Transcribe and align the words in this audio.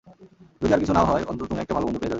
যদি 0.61 0.71
আর 0.75 0.79
কিছু 0.83 0.93
নাও 0.97 1.05
হয়, 1.11 1.23
অন্তত 1.31 1.45
তুমি 1.51 1.59
একটা 1.63 1.75
ভালো 1.77 1.85
বন্ধু 1.85 1.99
পেয়ে 1.99 2.07
যাবে। 2.07 2.09